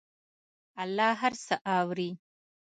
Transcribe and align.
الله 0.83 1.09
هر 1.21 1.33
څه 1.45 1.55
اوري. 1.77 2.09